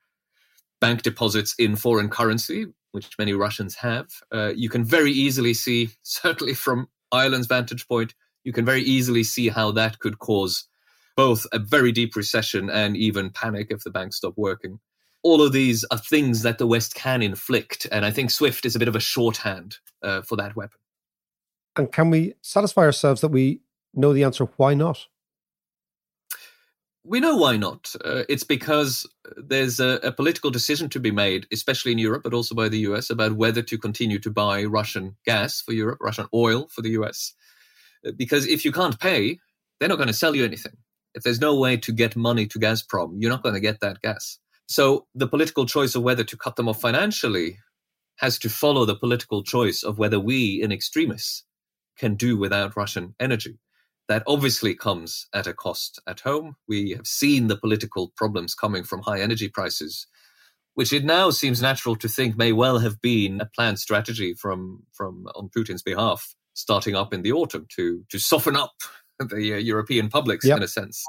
[0.81, 4.09] bank deposits in foreign currency, which many Russians have.
[4.33, 9.23] Uh, you can very easily see, certainly from Ireland's vantage point, you can very easily
[9.23, 10.67] see how that could cause
[11.17, 14.81] both a very deep recession and even panic if the banks stop working.
[15.23, 18.75] All of these are things that the West can inflict, and I think SWIFT is
[18.75, 20.79] a bit of a shorthand uh, for that weapon.
[21.77, 23.61] And can we satisfy ourselves that we
[23.95, 24.49] know the answer?
[24.57, 25.07] Why not?
[27.05, 27.95] We know why not.
[28.05, 32.35] Uh, it's because there's a, a, political decision to be made, especially in Europe, but
[32.35, 36.29] also by the US, about whether to continue to buy Russian gas for Europe, Russian
[36.33, 37.35] oil for the US.
[38.07, 39.41] Uh, because if you can't pay,
[39.81, 40.77] they're not going to sell you anything.
[41.15, 44.01] If there's no way to get money to Gazprom, you're not going to get that
[44.01, 44.39] gas.
[44.67, 47.59] So the political choice of whether to cut them off financially
[48.19, 51.45] has to follow the political choice of whether we in extremis
[51.99, 53.59] can do without Russian energy.
[54.09, 56.57] That obviously comes at a cost at home.
[56.69, 60.07] We have seen the political problems coming from high energy prices
[60.75, 64.83] which it now seems natural to think may well have been a planned strategy from
[64.93, 68.75] from on Putin's behalf, starting up in the autumn to to soften up
[69.25, 70.59] the uh, European publics yep.
[70.59, 71.05] in a sense.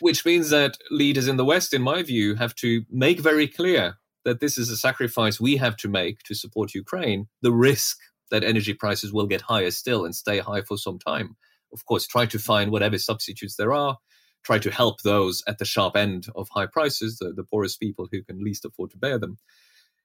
[0.00, 3.96] Which means that leaders in the West, in my view, have to make very clear
[4.24, 7.28] that this is a sacrifice we have to make to support Ukraine.
[7.42, 7.96] The risk
[8.30, 11.36] that energy prices will get higher still and stay high for some time.
[11.72, 13.98] Of course, try to find whatever substitutes there are.
[14.44, 18.08] Try to help those at the sharp end of high prices, the, the poorest people
[18.10, 19.38] who can least afford to bear them.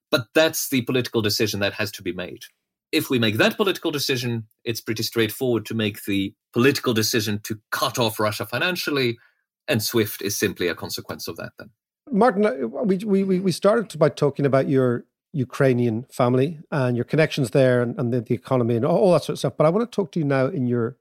[0.10, 2.44] But that's the political decision that has to be made.
[2.92, 7.60] If we make that political decision, it's pretty straightforward to make the political decision to
[7.72, 9.18] cut off Russia financially,
[9.68, 11.70] and SWIFT is simply a consequence of that then.
[12.12, 17.52] Martin, uh, we, we, we started by talking about your Ukrainian family and your connections
[17.52, 19.54] there and, and the, the, economy and all, all, that sort of stuff.
[19.58, 20.98] But I want to talk to you now in your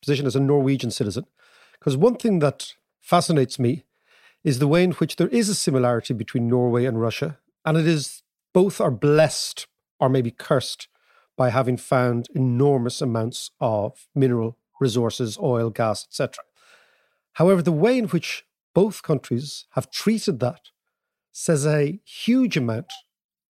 [0.00, 1.24] position as a Norwegian citizen.
[1.72, 3.84] Because one thing that fascinates me
[4.44, 7.38] is the way in which there is a similarity between Norway and Russia.
[7.64, 9.66] And it is both are blessed
[9.98, 10.86] or maybe cursed
[11.36, 16.44] by having found enormous amounts of mineral resources, oil, gas, etc.
[17.34, 18.44] However, the way in which
[18.74, 20.70] both countries have treated that
[21.32, 22.92] says a huge amount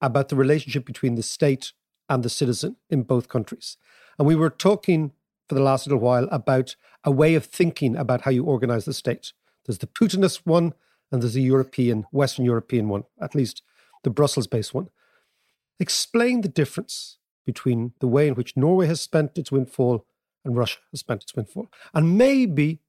[0.00, 1.72] about the relationship between the state
[2.08, 3.76] and the citizen in both countries.
[4.18, 5.12] And we were talking
[5.48, 8.92] for the last little while about a way of thinking about how you organize the
[8.92, 9.32] state.
[9.64, 10.74] There's the Putinist one,
[11.10, 13.62] and there's the European, Western European one, at least
[14.04, 14.88] the Brussels based one.
[15.78, 20.07] Explain the difference between the way in which Norway has spent its windfall
[20.44, 21.68] and Russia has spent its windfall.
[21.92, 22.81] And maybe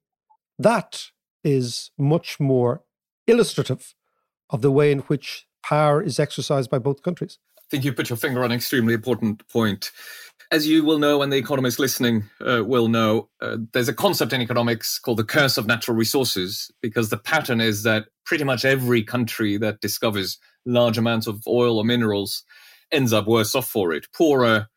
[0.60, 1.12] that
[1.44, 2.84] is much more
[3.28, 3.96] illustrative
[4.50, 7.38] of the way in which power is exercised by both countries.
[7.58, 9.92] I think you put your finger on an extremely important point.
[10.52, 14.34] As you will know, and the economists listening uh, will know, uh, there's a concept
[14.34, 18.66] in economics called the curse of natural resources, because the pattern is that pretty much
[18.66, 22.44] every country that discovers large amounts of oil or minerals
[22.92, 24.68] ends up worse off for it, poorer,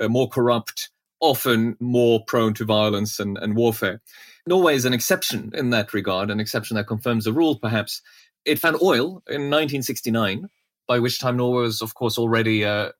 [0.00, 4.00] uh, more corrupt, often more prone to violence and, and warfare.
[4.46, 8.02] Norway is an exception in that regard, an exception that confirms the rule, perhaps.
[8.44, 10.48] It found oil in 1969,
[10.86, 12.90] by which time Norway was, of course, already uh,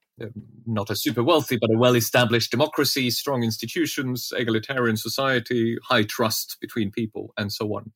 [0.67, 6.57] not a super wealthy, but a well established democracy, strong institutions, egalitarian society, high trust
[6.61, 7.93] between people, and so on.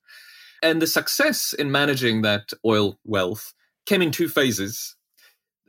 [0.63, 3.53] And the success in managing that oil wealth
[3.85, 4.95] came in two phases.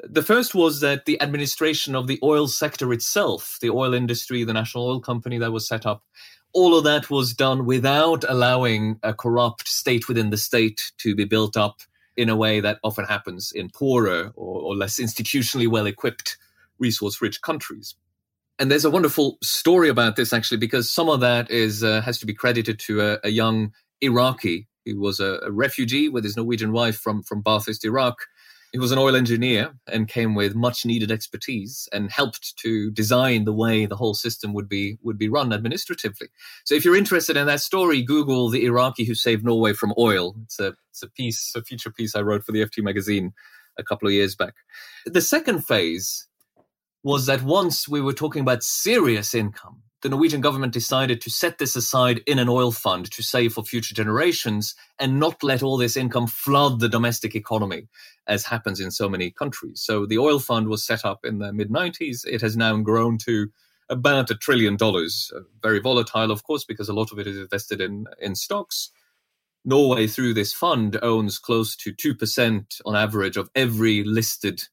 [0.02, 4.52] The first was that the administration of the oil sector itself, the oil industry, the
[4.52, 6.02] national oil company that was set up,
[6.52, 11.24] all of that was done without allowing a corrupt state within the state to be
[11.24, 11.80] built up
[12.16, 16.36] in a way that often happens in poorer or, or less institutionally well equipped,
[16.78, 17.94] resource rich countries.
[18.58, 22.18] And there's a wonderful story about this actually, because some of that is uh, has
[22.18, 26.36] to be credited to a, a young Iraqi who was a, a, refugee with his
[26.36, 28.26] Norwegian wife from from Baathist, Iraq,
[28.72, 33.44] he was an oil engineer and came with much needed expertise and helped to design
[33.44, 36.28] the way the whole system would be would be run administratively.
[36.64, 40.34] So if you're interested in that story, Google the Iraqi who saved Norway from oil.
[40.44, 43.32] It's a it's a piece, a feature piece I wrote for the FT magazine
[43.78, 44.54] a couple of years back.
[45.04, 46.26] The second phase
[47.02, 51.58] was that once we were talking about serious income, the Norwegian government decided to set
[51.58, 55.76] this aside in an oil fund to save for future generations and not let all
[55.76, 57.88] this income flood the domestic economy,
[58.26, 59.80] as happens in so many countries.
[59.80, 62.26] So the oil fund was set up in the mid 90s.
[62.26, 63.48] It has now grown to
[63.88, 65.32] about a trillion dollars.
[65.34, 68.90] Uh, very volatile, of course, because a lot of it is invested in, in stocks.
[69.64, 74.64] Norway, through this fund, owns close to 2% on average of every listed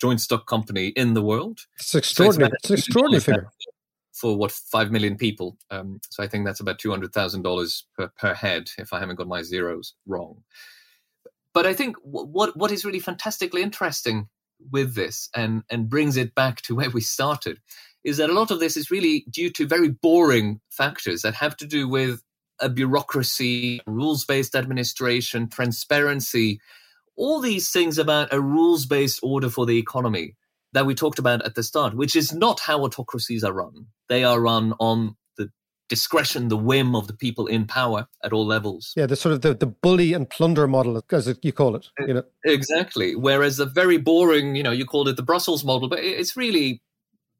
[0.00, 1.60] joint stock company in the world.
[1.78, 2.50] It's extraordinary.
[2.50, 3.48] So it's, it's an extraordinary figure
[4.14, 5.58] for what five million people.
[5.70, 7.84] Um, so I think that's about two hundred thousand dollars
[8.16, 10.42] per head, if I haven't got my zeros wrong.
[11.52, 14.28] But I think w- what what is really fantastically interesting
[14.70, 17.58] with this, and and brings it back to where we started,
[18.04, 21.56] is that a lot of this is really due to very boring factors that have
[21.56, 22.22] to do with
[22.60, 26.60] a bureaucracy, rules based administration, transparency,
[27.16, 30.36] all these things about a rules based order for the economy
[30.74, 33.86] that we talked about at the start, which is not how autocracies are run.
[34.08, 35.50] They are run on the
[35.88, 38.92] discretion, the whim of the people in power at all levels.
[38.96, 41.88] Yeah, the sort of the, the bully and plunder model, as you call it.
[42.06, 42.24] You know?
[42.44, 43.14] Exactly.
[43.14, 46.82] Whereas the very boring, you know, you called it the Brussels model, but it's really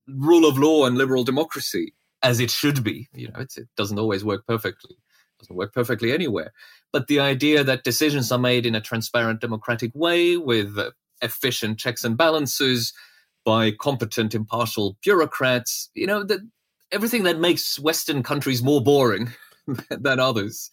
[0.08, 3.08] rule of law and liberal democracy as it should be.
[3.12, 4.94] You know, it doesn't always work perfectly.
[4.94, 6.52] It doesn't work perfectly anywhere.
[6.92, 10.78] But the idea that decisions are made in a transparent, democratic way with
[11.20, 12.92] efficient checks and balances,
[13.44, 15.90] by competent, impartial bureaucrats.
[15.94, 16.40] You know, that
[16.92, 19.32] everything that makes Western countries more boring
[19.90, 20.70] than others.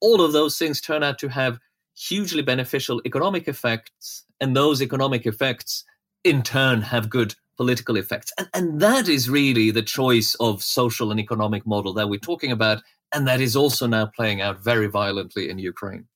[0.00, 1.58] All of those things turn out to have
[1.94, 5.84] hugely beneficial economic effects, and those economic effects
[6.24, 8.32] in turn have good political effects.
[8.38, 12.50] And, and that is really the choice of social and economic model that we're talking
[12.50, 12.82] about,
[13.14, 16.06] and that is also now playing out very violently in Ukraine.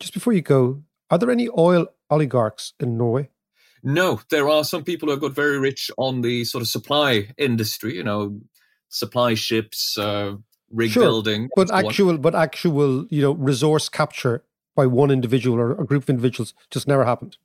[0.00, 3.30] Just before you go, are there any oil oligarchs in Norway?
[3.84, 7.28] No, there are some people who have got very rich on the sort of supply
[7.36, 8.40] industry, you know,
[8.88, 10.36] supply ships, uh,
[10.70, 11.50] rig Sure, building.
[11.54, 14.42] But actual, but actual, you know, resource capture
[14.74, 17.36] by one individual or a group of individuals just never happened.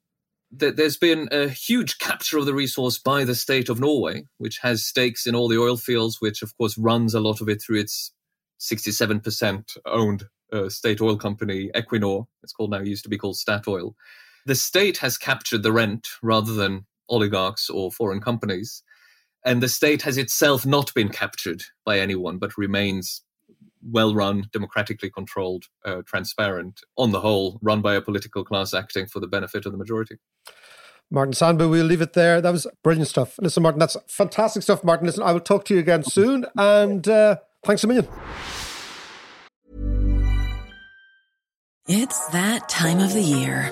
[0.52, 4.84] There's been a huge capture of the resource by the state of Norway, which has
[4.84, 7.80] stakes in all the oil fields, which of course runs a lot of it through
[7.82, 8.14] its
[8.60, 12.26] 67% owned uh, state oil company, Equinor.
[12.42, 13.94] It's called now, used to be called Statoil.
[14.50, 18.82] The state has captured the rent rather than oligarchs or foreign companies.
[19.45, 23.22] And the state has itself not been captured by anyone, but remains
[23.88, 29.06] well run, democratically controlled, uh, transparent, on the whole, run by a political class acting
[29.06, 30.18] for the benefit of the majority.
[31.12, 32.41] Martin Sandbu, we'll leave it there.
[32.41, 33.38] That was brilliant stuff.
[33.39, 35.06] Listen, Martin, that's fantastic stuff, Martin.
[35.06, 36.47] Listen, I will talk to you again soon.
[36.58, 38.08] And uh, thanks a million.
[41.88, 43.72] It's that time of the year.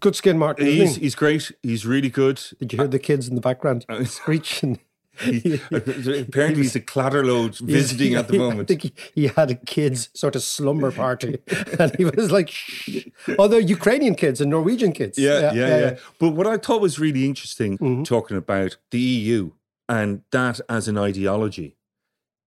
[0.00, 0.66] Good skin, Martin.
[0.66, 1.02] He's, he?
[1.02, 1.52] he's great.
[1.62, 2.42] He's really good.
[2.58, 4.80] Did you hear the kids in the background screeching?
[5.20, 8.70] He- apparently, he's a Clatterload visiting at the moment.
[8.70, 11.38] I think he, he had a kids sort of slumber party,
[11.78, 13.06] and he was like, Shh.
[13.38, 17.26] "Oh, Ukrainian kids and Norwegian kids." Yeah, yeah, yeah, But what I thought was really
[17.26, 18.04] interesting Mm-hmm.
[18.04, 19.50] talking about the EU
[19.90, 21.76] and that as an ideology,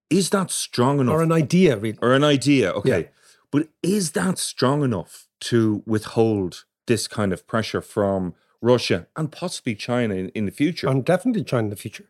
[0.09, 1.13] is that strong enough?
[1.15, 1.99] Or an idea, really.
[2.01, 3.01] Or an idea, okay.
[3.01, 3.07] Yeah.
[3.51, 9.75] But is that strong enough to withhold this kind of pressure from Russia and possibly
[9.75, 10.88] China in, in the future?
[10.88, 12.05] And definitely China in the future.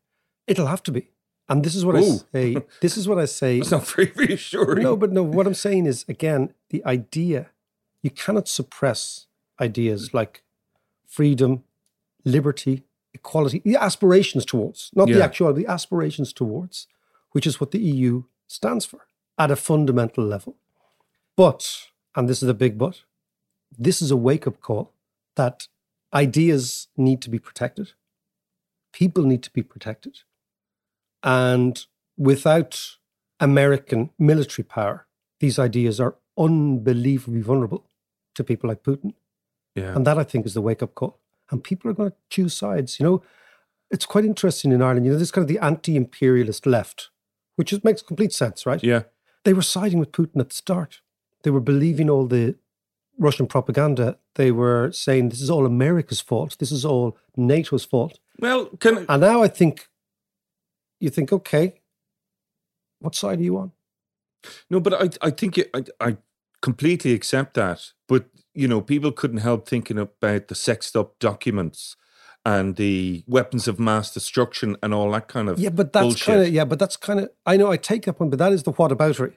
[0.48, 1.10] It'll have to be.
[1.50, 2.00] And this is what Ooh.
[2.00, 2.58] I say.
[2.82, 3.60] This is what I say.
[3.60, 4.84] That's not very reassuring.
[4.84, 7.50] No, but no, what I'm saying is again, the idea,
[8.02, 9.28] you cannot suppress
[9.60, 10.44] ideas like
[11.06, 11.64] freedom,
[12.26, 16.88] liberty, equality, the aspirations towards, not the actual, the aspirations towards,
[17.32, 19.02] which is what the EU stands for
[19.38, 20.56] at a fundamental level.
[21.36, 23.02] But, and this is a big but,
[23.78, 24.92] this is a wake up call
[25.36, 25.68] that
[26.14, 27.94] ideas need to be protected,
[28.92, 30.20] people need to be protected.
[31.24, 31.86] And
[32.18, 32.98] without
[33.40, 35.08] American military power,
[35.40, 37.86] these ideas are unbelievably vulnerable
[38.36, 39.14] to people like Putin.
[39.76, 39.96] Yeah.
[39.96, 41.20] And that, I think, is the wake up call.
[41.50, 43.00] And people are going to choose sides.
[43.00, 43.24] You know,
[43.92, 45.06] it's quite interesting in Ireland.
[45.06, 47.10] You know, this kind of the anti imperialist left,
[47.56, 48.84] which is, makes complete sense, right?
[48.84, 49.04] Yeah.
[49.44, 51.02] They were siding with Putin at the start.
[51.44, 52.56] They were believing all the
[53.18, 54.18] Russian propaganda.
[54.36, 56.58] They were saying this is all America's fault.
[56.60, 58.20] This is all NATO's fault.
[58.40, 59.88] Well, can And now I think
[61.00, 61.82] you think, okay,
[63.00, 63.72] what side are you on?
[64.70, 66.18] No, but I, I think it, I, I
[66.62, 67.92] completely accept that.
[68.08, 71.96] But you know, people couldn't help thinking about the sexed up documents
[72.46, 76.42] and the weapons of mass destruction and all that kind of Yeah, but that's kind
[76.42, 78.64] of yeah, but that's kind of I know I take that one, but that is
[78.64, 79.36] the what whataboutery.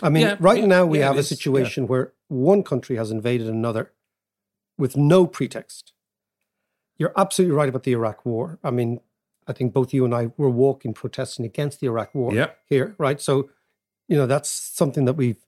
[0.00, 3.10] I mean, Yeah, right yeah, now we yeah, have a situation where one country has
[3.10, 3.92] invaded another
[4.78, 5.92] with no pretext.
[6.96, 8.58] You're absolutely right about the Iraq war.
[8.64, 9.00] I mean,
[9.46, 12.50] I think both you and I were walking protesting against the Iraq war Yeah.
[12.66, 13.20] here, right?
[13.20, 13.50] So,
[14.08, 15.44] you know, that's something that we've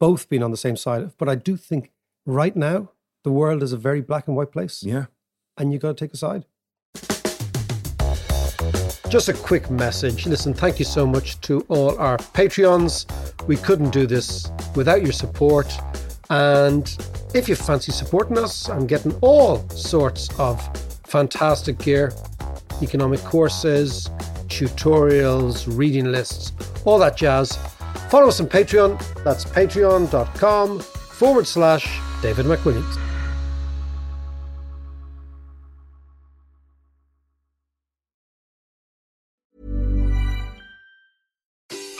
[0.00, 1.02] both been on the same side.
[1.02, 1.18] Of.
[1.18, 1.92] But I do think
[2.26, 2.90] right now
[3.22, 4.82] the world is a very black and white place.
[4.82, 5.06] Yeah.
[5.56, 6.46] And you got to take a side.
[9.14, 10.26] Just a quick message.
[10.26, 13.06] Listen, thank you so much to all our Patreons.
[13.46, 15.72] We couldn't do this without your support.
[16.30, 16.84] And
[17.32, 20.60] if you fancy supporting us and getting all sorts of
[21.06, 22.12] fantastic gear,
[22.82, 24.08] economic courses,
[24.48, 26.50] tutorials, reading lists,
[26.84, 27.56] all that jazz,
[28.10, 28.98] follow us on Patreon.
[29.22, 33.13] That's patreon.com forward slash David McWilliams.